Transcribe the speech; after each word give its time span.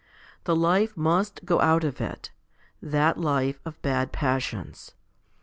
The 0.45 0.55
life 0.55 0.97
must 0.97 1.45
go 1.45 1.61
out 1.61 1.83
of 1.83 2.01
it 2.01 2.31
that 2.81 3.19
life 3.19 3.59
of 3.65 3.79
bad 3.83 4.11
passions.. 4.11 4.93